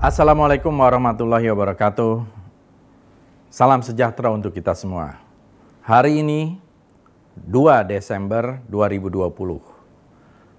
Assalamualaikum 0.00 0.72
warahmatullahi 0.72 1.52
wabarakatuh. 1.52 2.24
Salam 3.52 3.84
sejahtera 3.84 4.32
untuk 4.32 4.56
kita 4.56 4.72
semua. 4.72 5.20
Hari 5.84 6.24
ini 6.24 6.56
2 7.36 7.84
Desember 7.84 8.64
2020 8.72 9.28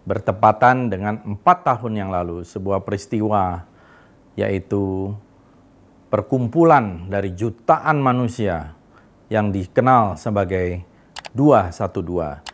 bertepatan 0.05 0.93
dengan 0.93 1.25
empat 1.25 1.57
tahun 1.65 1.93
yang 2.05 2.13
lalu 2.13 2.45
sebuah 2.45 2.85
peristiwa 2.85 3.65
yaitu 4.37 5.09
perkumpulan 6.13 7.09
dari 7.09 7.33
jutaan 7.33 7.97
manusia 7.97 8.77
yang 9.25 9.49
dikenal 9.49 10.21
sebagai 10.21 10.85
212. 11.33 12.45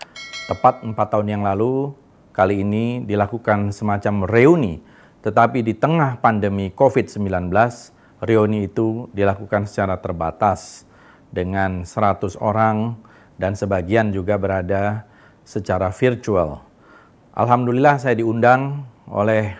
Tepat 0.55 0.87
empat 0.87 1.07
tahun 1.11 1.35
yang 1.35 1.43
lalu, 1.43 1.91
kali 2.31 2.63
ini 2.63 3.03
dilakukan 3.03 3.75
semacam 3.75 4.23
reuni 4.23 4.95
tetapi 5.27 5.59
di 5.59 5.75
tengah 5.75 6.23
pandemi 6.23 6.71
COVID-19, 6.71 7.51
reuni 8.23 8.71
itu 8.71 9.11
dilakukan 9.11 9.67
secara 9.67 9.99
terbatas 9.99 10.87
dengan 11.35 11.83
100 11.83 12.39
orang 12.39 12.95
dan 13.35 13.51
sebagian 13.51 14.15
juga 14.15 14.39
berada 14.39 15.03
secara 15.43 15.91
virtual. 15.91 16.63
Alhamdulillah 17.35 17.99
saya 17.99 18.15
diundang 18.15 18.87
oleh 19.03 19.51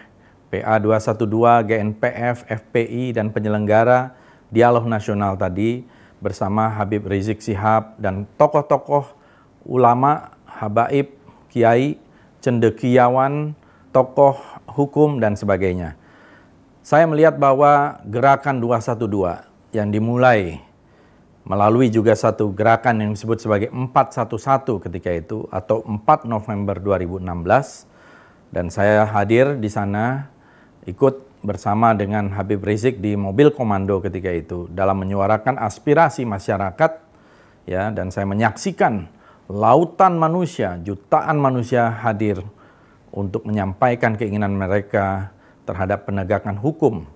PA 0.48 0.80
212, 0.80 1.68
GNPF, 1.68 2.48
FPI, 2.48 3.20
dan 3.20 3.36
penyelenggara 3.36 4.16
Dialog 4.48 4.88
Nasional 4.88 5.36
tadi 5.36 5.84
bersama 6.24 6.72
Habib 6.72 7.04
Rizik 7.12 7.44
Sihab 7.44 8.00
dan 8.00 8.24
tokoh-tokoh 8.40 9.04
ulama, 9.68 10.32
habaib, 10.48 11.12
kiai, 11.52 12.00
cendekiawan, 12.40 13.52
tokoh 13.92 14.38
hukum, 14.68 15.18
dan 15.18 15.34
sebagainya. 15.34 15.98
Saya 16.86 17.04
melihat 17.10 17.36
bahwa 17.36 18.00
gerakan 18.08 18.64
212 18.64 19.44
yang 19.76 19.92
dimulai 19.92 20.64
melalui 21.48 21.88
juga 21.88 22.12
satu 22.12 22.52
gerakan 22.52 23.04
yang 23.04 23.12
disebut 23.16 23.40
sebagai 23.40 23.70
411 23.72 24.84
ketika 24.84 25.12
itu 25.16 25.48
atau 25.48 25.80
4 25.84 26.28
November 26.28 26.76
2016 26.80 27.24
dan 28.52 28.68
saya 28.68 29.08
hadir 29.08 29.56
di 29.56 29.72
sana 29.72 30.28
ikut 30.84 31.24
bersama 31.44 31.96
dengan 31.96 32.32
Habib 32.36 32.64
Rizik 32.64 33.00
di 33.00 33.16
mobil 33.16 33.56
komando 33.56 34.04
ketika 34.04 34.32
itu 34.32 34.68
dalam 34.72 35.00
menyuarakan 35.00 35.56
aspirasi 35.60 36.28
masyarakat 36.28 36.92
ya 37.64 37.96
dan 37.96 38.12
saya 38.12 38.28
menyaksikan 38.28 39.08
lautan 39.48 40.20
manusia 40.20 40.76
jutaan 40.84 41.40
manusia 41.40 41.88
hadir 42.04 42.44
untuk 43.12 43.48
menyampaikan 43.48 44.16
keinginan 44.16 44.56
mereka 44.56 45.32
terhadap 45.68 46.08
penegakan 46.08 46.56
hukum 46.60 47.08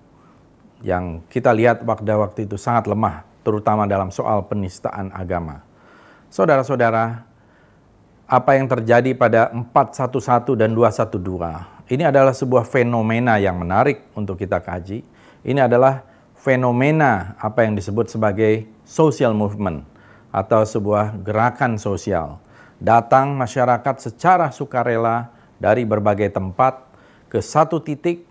yang 0.82 1.22
kita 1.30 1.54
lihat 1.54 1.86
waktu 1.86 2.12
waktu 2.12 2.44
itu 2.50 2.58
sangat 2.58 2.90
lemah, 2.90 3.22
terutama 3.46 3.86
dalam 3.86 4.10
soal 4.10 4.44
penistaan 4.44 5.14
agama. 5.14 5.62
Saudara-saudara, 6.32 7.22
apa 8.26 8.50
yang 8.56 8.66
terjadi 8.66 9.12
pada 9.14 9.52
411 9.52 10.56
dan 10.58 10.72
212 10.72 11.72
ini 11.92 12.08
adalah 12.08 12.32
sebuah 12.32 12.64
fenomena 12.64 13.36
yang 13.36 13.60
menarik 13.60 14.08
untuk 14.16 14.40
kita 14.40 14.64
kaji. 14.64 15.04
Ini 15.44 15.60
adalah 15.68 16.06
fenomena 16.38 17.36
apa 17.36 17.68
yang 17.68 17.76
disebut 17.76 18.08
sebagai 18.08 18.64
social 18.88 19.36
movement 19.36 19.84
atau 20.32 20.64
sebuah 20.64 21.20
gerakan 21.20 21.76
sosial. 21.76 22.40
Datang 22.80 23.36
masyarakat 23.36 23.98
secara 23.98 24.48
sukarela 24.48 25.30
dari 25.62 25.86
berbagai 25.86 26.34
tempat 26.34 26.90
ke 27.30 27.38
satu 27.38 27.78
titik 27.78 28.26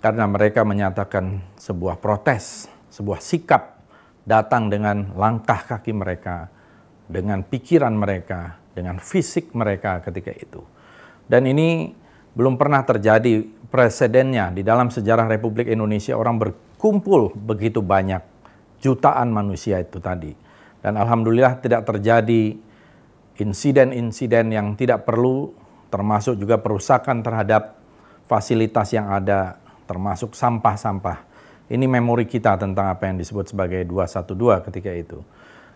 karena 0.00 0.24
mereka 0.24 0.64
menyatakan 0.64 1.44
sebuah 1.60 2.00
protes, 2.00 2.64
sebuah 2.88 3.20
sikap 3.20 3.76
datang 4.24 4.72
dengan 4.72 5.12
langkah 5.12 5.60
kaki 5.68 5.92
mereka, 5.92 6.48
dengan 7.04 7.44
pikiran 7.44 7.92
mereka, 7.92 8.56
dengan 8.72 8.96
fisik 8.96 9.52
mereka 9.52 10.00
ketika 10.00 10.32
itu. 10.32 10.64
Dan 11.28 11.44
ini 11.44 11.92
belum 12.32 12.56
pernah 12.56 12.80
terjadi 12.88 13.44
presidennya 13.68 14.48
di 14.48 14.64
dalam 14.64 14.88
sejarah 14.88 15.28
Republik 15.28 15.68
Indonesia 15.68 16.16
orang 16.16 16.40
berkumpul 16.40 17.36
begitu 17.36 17.84
banyak 17.84 18.24
jutaan 18.80 19.28
manusia 19.28 19.80
itu 19.80 20.00
tadi. 20.00 20.32
Dan 20.80 20.96
alhamdulillah 20.96 21.60
tidak 21.60 21.84
terjadi 21.88 22.56
insiden-insiden 23.36 24.54
yang 24.54 24.78
tidak 24.78 25.04
perlu 25.04 25.65
termasuk 25.88 26.36
juga 26.38 26.58
perusakan 26.58 27.22
terhadap 27.22 27.78
fasilitas 28.26 28.90
yang 28.90 29.10
ada, 29.10 29.58
termasuk 29.86 30.34
sampah-sampah. 30.34 31.24
Ini 31.66 31.86
memori 31.86 32.30
kita 32.30 32.54
tentang 32.58 32.90
apa 32.90 33.10
yang 33.10 33.18
disebut 33.18 33.50
sebagai 33.50 33.82
212 33.86 34.66
ketika 34.70 34.90
itu. 34.94 35.18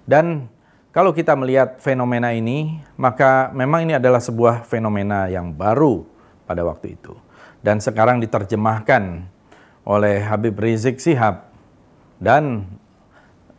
Dan 0.07 0.47
kalau 0.91 1.15
kita 1.15 1.39
melihat 1.39 1.79
fenomena 1.79 2.35
ini, 2.35 2.83
maka 2.99 3.55
memang 3.55 3.87
ini 3.87 3.95
adalah 3.95 4.19
sebuah 4.19 4.67
fenomena 4.67 5.31
yang 5.31 5.55
baru 5.55 6.03
pada 6.47 6.67
waktu 6.67 6.99
itu. 6.99 7.15
Dan 7.63 7.79
sekarang 7.79 8.19
diterjemahkan 8.19 9.23
oleh 9.87 10.23
Habib 10.27 10.59
Rizik 10.59 10.99
Sihab 10.99 11.47
dan 12.19 12.67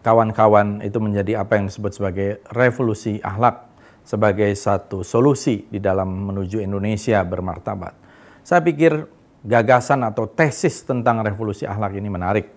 kawan-kawan 0.04 0.84
itu 0.84 1.00
menjadi 1.00 1.40
apa 1.40 1.56
yang 1.56 1.72
disebut 1.72 1.92
sebagai 1.96 2.30
revolusi 2.52 3.24
akhlak 3.24 3.71
sebagai 4.02 4.50
satu 4.58 5.06
solusi 5.06 5.66
di 5.70 5.78
dalam 5.78 6.10
menuju 6.32 6.60
Indonesia 6.62 7.22
bermartabat. 7.22 7.94
Saya 8.42 8.62
pikir 8.66 9.06
gagasan 9.46 10.06
atau 10.06 10.30
tesis 10.30 10.86
tentang 10.86 11.22
revolusi 11.26 11.66
akhlak 11.66 11.98
ini 11.98 12.10
menarik. 12.10 12.50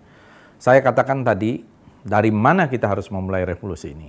Saya 0.60 0.80
katakan 0.80 1.24
tadi, 1.24 1.60
dari 2.04 2.28
mana 2.32 2.68
kita 2.68 2.88
harus 2.88 3.08
memulai 3.08 3.48
revolusi 3.48 3.92
ini? 3.92 4.08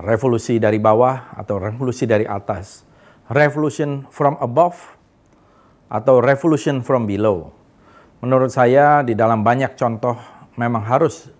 Revolusi 0.00 0.58
dari 0.58 0.82
bawah 0.82 1.34
atau 1.34 1.62
revolusi 1.62 2.06
dari 2.06 2.26
atas? 2.26 2.86
Revolution 3.30 4.10
from 4.10 4.34
above 4.42 4.98
atau 5.86 6.18
revolution 6.18 6.82
from 6.82 7.06
below? 7.06 7.54
Menurut 8.20 8.50
saya 8.50 9.06
di 9.06 9.14
dalam 9.14 9.46
banyak 9.46 9.78
contoh 9.78 10.18
memang 10.58 10.82
harus 10.84 11.30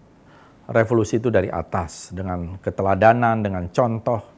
revolusi 0.71 1.19
itu 1.19 1.29
dari 1.29 1.51
atas 1.51 2.15
dengan 2.15 2.57
keteladanan, 2.63 3.43
dengan 3.43 3.67
contoh, 3.75 4.30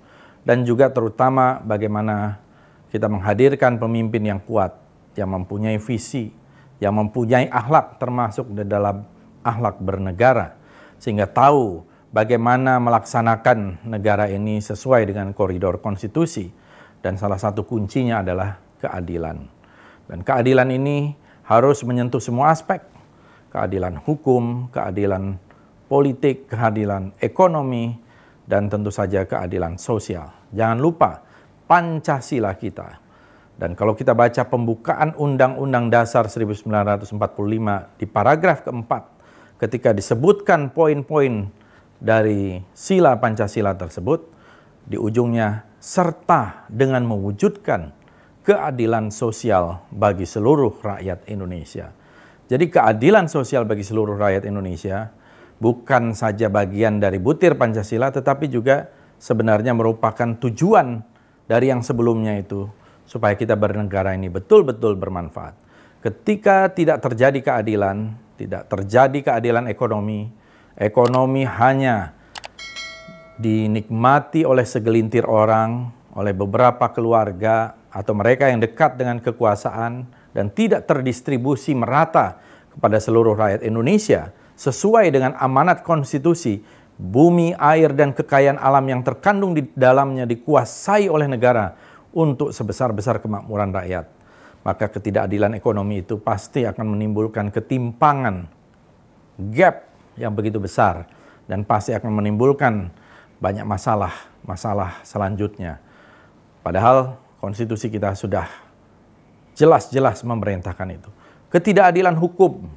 dan 0.43 0.67
juga 0.67 0.91
terutama 0.91 1.63
bagaimana 1.63 2.39
kita 2.91 3.09
menghadirkan 3.09 3.79
pemimpin 3.81 4.23
yang 4.27 4.41
kuat, 4.43 4.75
yang 5.15 5.33
mempunyai 5.33 5.79
visi, 5.79 6.29
yang 6.83 6.99
mempunyai 6.99 7.47
akhlak 7.49 7.97
termasuk 8.03 8.51
di 8.53 8.67
dalam 8.67 9.07
akhlak 9.47 9.79
bernegara 9.79 10.59
sehingga 10.99 11.27
tahu 11.27 11.83
bagaimana 12.11 12.79
melaksanakan 12.79 13.87
negara 13.87 14.31
ini 14.31 14.59
sesuai 14.63 15.09
dengan 15.09 15.35
koridor 15.35 15.83
konstitusi 15.83 16.51
dan 17.03 17.19
salah 17.19 17.39
satu 17.39 17.67
kuncinya 17.67 18.23
adalah 18.23 18.59
keadilan. 18.79 19.43
Dan 20.07 20.27
keadilan 20.27 20.69
ini 20.71 21.15
harus 21.47 21.83
menyentuh 21.83 22.23
semua 22.23 22.55
aspek. 22.55 22.83
Keadilan 23.51 24.01
hukum, 24.03 24.71
keadilan 24.71 25.37
politik, 25.91 26.49
keadilan 26.49 27.13
ekonomi, 27.21 27.99
dan 28.47 28.67
tentu 28.67 28.91
saja 28.91 29.25
keadilan 29.27 29.79
sosial. 29.79 30.31
Jangan 30.51 30.79
lupa 30.79 31.23
Pancasila 31.67 32.53
kita. 32.59 33.01
Dan 33.57 33.79
kalau 33.79 33.95
kita 33.95 34.17
baca 34.17 34.43
pembukaan 34.49 35.15
Undang-Undang 35.15 35.93
Dasar 35.93 36.27
1945 36.27 37.15
di 38.01 38.07
paragraf 38.11 38.67
keempat, 38.67 39.03
ketika 39.63 39.95
disebutkan 39.95 40.75
poin-poin 40.75 41.47
dari 42.03 42.59
sila 42.75 43.15
Pancasila 43.23 43.79
tersebut, 43.79 44.27
di 44.83 44.99
ujungnya 44.99 45.63
serta 45.79 46.67
dengan 46.67 47.07
mewujudkan 47.07 47.95
keadilan 48.43 49.15
sosial 49.15 49.87
bagi 49.95 50.27
seluruh 50.27 50.83
rakyat 50.83 51.31
Indonesia. 51.31 51.95
Jadi 52.51 52.67
keadilan 52.67 53.31
sosial 53.31 53.63
bagi 53.63 53.87
seluruh 53.87 54.19
rakyat 54.19 54.43
Indonesia 54.45 55.15
bukan 55.63 56.11
saja 56.19 56.51
bagian 56.51 56.99
dari 56.99 57.23
butir 57.23 57.55
Pancasila, 57.55 58.11
tetapi 58.11 58.51
juga 58.51 58.91
sebenarnya 59.23 59.71
merupakan 59.71 60.35
tujuan 60.43 61.07
dari 61.47 61.71
yang 61.71 61.87
sebelumnya 61.87 62.35
itu, 62.35 62.67
supaya 63.07 63.39
kita 63.39 63.55
bernegara 63.55 64.19
ini 64.19 64.27
betul-betul 64.27 64.99
bermanfaat. 64.99 65.55
Ketika 66.03 66.67
tidak 66.75 66.99
terjadi 66.99 67.39
keadilan, 67.39 68.19
tidak 68.35 68.67
terjadi 68.67 69.19
keadilan 69.23 69.71
ekonomi, 69.71 70.27
ekonomi 70.75 71.47
hanya 71.47 72.11
dinikmati 73.39 74.43
oleh 74.43 74.67
segelintir 74.67 75.31
orang, 75.31 75.95
oleh 76.19 76.35
beberapa 76.35 76.91
keluarga, 76.91 77.79
atau 77.95 78.19
mereka 78.19 78.51
yang 78.51 78.59
dekat 78.59 78.99
dengan 78.99 79.23
kekuasaan, 79.23 80.11
dan 80.35 80.51
tidak 80.51 80.91
terdistribusi 80.91 81.77
merata 81.79 82.43
kepada 82.75 82.99
seluruh 82.99 83.39
rakyat 83.39 83.63
Indonesia, 83.63 84.35
sesuai 84.63 85.11
dengan 85.11 85.35
amanat 85.43 85.83
konstitusi, 85.83 86.63
bumi, 86.95 87.51
air, 87.59 87.91
dan 87.91 88.15
kekayaan 88.15 88.63
alam 88.63 88.87
yang 88.87 89.03
terkandung 89.03 89.59
di 89.59 89.67
dalamnya 89.75 90.23
dikuasai 90.23 91.11
oleh 91.11 91.27
negara 91.27 91.75
untuk 92.15 92.55
sebesar-besar 92.55 93.19
kemakmuran 93.19 93.75
rakyat. 93.75 94.07
maka 94.63 94.87
ketidakadilan 94.87 95.59
ekonomi 95.59 96.07
itu 96.07 96.19
pasti 96.23 96.63
akan 96.63 96.95
menimbulkan 96.95 97.51
ketimpangan, 97.51 98.47
gap 99.51 99.91
yang 100.15 100.31
begitu 100.33 100.63
besar, 100.63 101.07
dan 101.51 101.67
pasti 101.67 101.91
akan 101.91 102.23
menimbulkan 102.23 102.95
banyak 103.43 103.67
masalah, 103.67 104.15
masalah 104.47 105.03
selanjutnya. 105.03 105.83
Padahal 106.63 107.19
konstitusi 107.43 107.91
kita 107.91 108.15
sudah 108.15 108.47
jelas-jelas 109.59 110.23
memerintahkan 110.23 110.89
itu. 110.95 111.11
Ketidakadilan 111.51 112.15
hukum, 112.15 112.71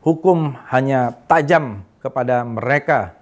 hukum 0.00 0.56
hanya 0.72 1.12
tajam 1.28 1.84
kepada 2.00 2.44
mereka 2.44 3.16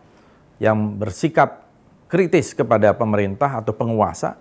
yang 0.63 0.99
bersikap 0.99 1.67
kritis 2.11 2.57
kepada 2.57 2.95
pemerintah 2.97 3.61
atau 3.61 3.75
penguasa, 3.75 4.39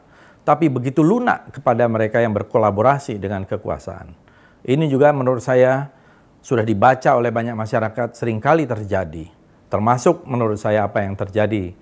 tapi 0.48 0.72
begitu 0.72 1.04
lunak 1.04 1.52
kepada 1.52 1.86
mereka 1.92 2.24
yang 2.24 2.32
berkolaborasi 2.32 3.20
dengan 3.20 3.44
kekuasaan. 3.44 4.16
Ini 4.64 4.86
juga 4.88 5.12
menurut 5.12 5.44
saya 5.44 5.92
sudah 6.40 6.64
dibaca 6.64 7.20
oleh 7.20 7.30
banyak 7.30 7.54
masyarakat 7.54 8.16
sering 8.16 8.40
kali 8.40 8.64
terjadi. 8.64 9.28
Termasuk 9.68 10.24
menurut 10.24 10.56
saya 10.56 10.88
apa 10.88 11.04
yang 11.04 11.20
terjadi 11.20 11.76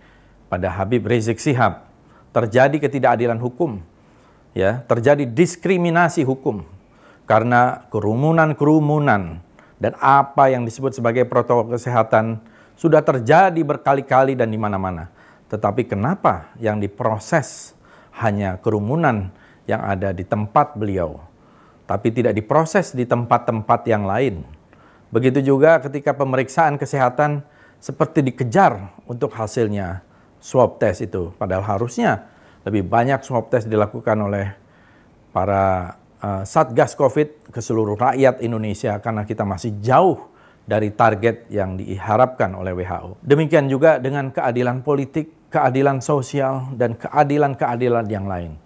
pada 0.50 0.74
Habib 0.74 1.06
Rizik 1.06 1.38
Sihab. 1.38 1.86
Terjadi 2.34 2.81
ketidakadilan 2.81 3.40
hukum, 3.40 3.80
ya, 4.51 4.84
terjadi 4.90 5.24
diskriminasi 5.24 6.28
hukum 6.28 6.68
karena 7.30 7.88
kerumunan-kerumunan 7.94 9.40
dan 9.80 9.94
apa 10.00 10.51
yang 10.51 10.63
disebut 10.63 10.95
sebagai 10.95 11.27
protokol 11.27 11.75
kesehatan 11.75 12.39
sudah 12.75 13.04
terjadi 13.04 13.60
berkali-kali 13.63 14.36
dan 14.36 14.51
di 14.51 14.60
mana-mana. 14.60 15.12
Tetapi 15.48 15.88
kenapa 15.88 16.51
yang 16.60 16.80
diproses 16.81 17.77
hanya 18.19 18.60
kerumunan 18.60 19.31
yang 19.68 19.83
ada 19.83 20.12
di 20.12 20.24
tempat 20.27 20.75
beliau, 20.75 21.19
tapi 21.88 22.12
tidak 22.12 22.36
diproses 22.36 22.92
di 22.92 23.07
tempat-tempat 23.07 23.81
yang 23.88 24.04
lain? 24.04 24.44
Begitu 25.13 25.39
juga 25.45 25.80
ketika 25.80 26.12
pemeriksaan 26.18 26.75
kesehatan 26.75 27.45
seperti 27.80 28.25
dikejar 28.25 28.92
untuk 29.06 29.31
hasilnya 29.38 30.01
swab 30.42 30.81
test 30.81 31.06
itu. 31.06 31.31
Padahal 31.38 31.63
harusnya 31.63 32.27
lebih 32.66 32.83
banyak 32.86 33.22
swab 33.22 33.54
test 33.54 33.69
dilakukan 33.69 34.18
oleh 34.25 34.57
para 35.30 35.95
uh, 36.21 36.44
Satgas 36.47 36.94
COVID 36.95 37.51
ke 37.51 37.59
seluruh 37.59 37.97
rakyat 37.97 38.44
Indonesia 38.44 39.00
karena 39.00 39.23
kita 39.27 39.44
masih 39.44 39.79
jauh 39.81 40.31
dari 40.65 40.89
target 40.94 41.45
yang 41.53 41.77
diharapkan 41.77 42.53
oleh 42.57 42.73
WHO. 42.73 43.21
Demikian 43.21 43.69
juga 43.69 44.01
dengan 44.01 44.33
keadilan 44.33 44.81
politik, 44.81 45.50
keadilan 45.53 46.01
sosial, 46.01 46.73
dan 46.73 46.97
keadilan-keadilan 46.97 48.06
yang 48.09 48.25
lain. 48.25 48.57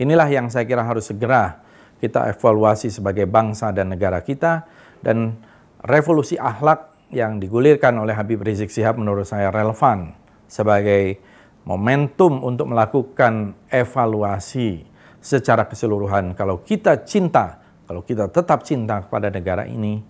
Inilah 0.00 0.28
yang 0.32 0.48
saya 0.48 0.64
kira 0.64 0.80
harus 0.80 1.12
segera 1.12 1.60
kita 2.00 2.32
evaluasi 2.32 2.88
sebagai 2.88 3.28
bangsa 3.28 3.70
dan 3.70 3.92
negara 3.92 4.24
kita 4.24 4.64
dan 5.04 5.36
revolusi 5.84 6.40
akhlak 6.40 6.90
yang 7.12 7.36
digulirkan 7.36 7.92
oleh 8.00 8.16
Habib 8.16 8.40
Rizik 8.40 8.72
Sihab 8.72 8.96
menurut 8.96 9.28
saya 9.28 9.52
relevan 9.52 10.16
sebagai 10.48 11.20
momentum 11.68 12.40
untuk 12.42 12.72
melakukan 12.72 13.54
evaluasi 13.68 14.91
secara 15.22 15.70
keseluruhan 15.70 16.34
kalau 16.34 16.60
kita 16.66 17.06
cinta, 17.06 17.62
kalau 17.86 18.02
kita 18.02 18.26
tetap 18.28 18.66
cinta 18.66 19.06
kepada 19.06 19.30
negara 19.30 19.64
ini, 19.64 20.02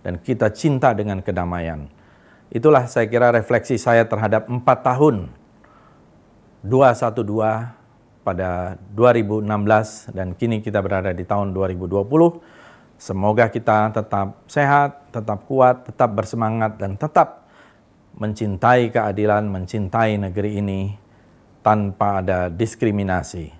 dan 0.00 0.16
kita 0.20 0.48
cinta 0.52 0.96
dengan 0.96 1.20
kedamaian. 1.20 1.88
Itulah 2.50 2.88
saya 2.90 3.06
kira 3.06 3.30
refleksi 3.30 3.78
saya 3.78 4.08
terhadap 4.08 4.50
empat 4.50 4.82
tahun 4.82 5.30
212 6.66 8.26
pada 8.26 8.76
2016 8.92 10.12
dan 10.12 10.34
kini 10.34 10.60
kita 10.60 10.82
berada 10.82 11.14
di 11.14 11.22
tahun 11.22 11.54
2020. 11.54 12.04
Semoga 13.00 13.48
kita 13.48 13.96
tetap 13.96 14.44
sehat, 14.44 15.08
tetap 15.08 15.48
kuat, 15.48 15.88
tetap 15.88 16.10
bersemangat 16.12 16.76
dan 16.76 17.00
tetap 17.00 17.48
mencintai 18.18 18.92
keadilan, 18.92 19.48
mencintai 19.48 20.20
negeri 20.20 20.60
ini 20.60 20.80
tanpa 21.64 22.20
ada 22.20 22.52
diskriminasi. 22.52 23.59